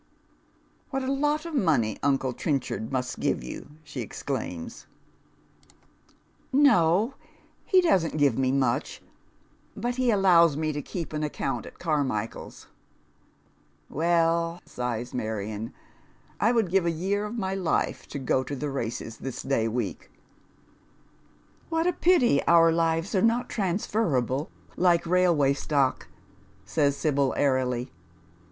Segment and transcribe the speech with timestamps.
[0.89, 4.87] "What a lot of money uncle Tieuchard must.give you I" she exclaims.
[6.51, 7.13] 90 Dead Men's ShoeB." No,
[7.65, 9.03] he doesn't give me much,
[9.77, 12.65] but he allows me to keep &a account at Carmichael's.""
[13.99, 15.71] Well," si.o lis Marion,"
[16.39, 19.67] I would give a year of my life to go to the races this day
[19.67, 20.09] week.""
[21.69, 26.07] What a pity our lives are not transferable like railway stock,"
[26.65, 27.91] says Sibyi, airily.